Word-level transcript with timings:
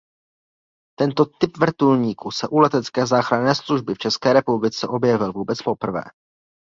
Tento 0.99 1.25
typ 1.25 1.57
vrtulníku 1.57 2.31
se 2.31 2.47
u 2.47 2.57
letecké 2.57 3.05
záchranné 3.07 3.55
služby 3.55 3.93
v 3.93 3.97
České 3.97 4.33
republice 4.33 4.87
objevil 4.87 5.31
vůbec 5.33 5.61
poprvé. 5.61 6.03